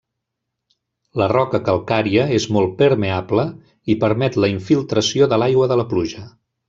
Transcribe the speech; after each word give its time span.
La 1.21 1.25
roca 1.31 1.59
calcària 1.67 2.23
és 2.37 2.47
molt 2.57 2.73
permeable 2.79 3.45
i 3.95 3.97
permet 4.05 4.39
la 4.45 4.51
infiltració 4.55 5.29
de 5.35 5.41
l'aigua 5.45 5.69
de 5.75 5.79
la 5.83 5.87
pluja. 5.93 6.27